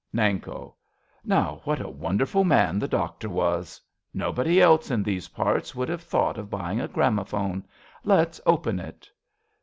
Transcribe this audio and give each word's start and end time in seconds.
Nanko. 0.11 0.73
Now, 1.23 1.61
what 1.63 1.79
a 1.79 1.87
wonderful 1.87 2.43
man 2.43 2.79
the 2.79 2.87
doctor 2.87 3.29
was 3.29 3.79
Nobody 4.15 4.59
else, 4.59 4.89
in 4.89 5.03
these 5.03 5.27
parts, 5.27 5.75
would 5.75 5.89
have 5.89 6.01
thought 6.01 6.39
Of 6.39 6.49
buying 6.49 6.81
a 6.81 6.87
gramophone. 6.87 7.67
Let's 8.03 8.41
open 8.47 8.79
it. 8.79 9.07